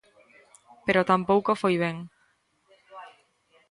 [0.85, 1.97] Pero tampouco foi ben.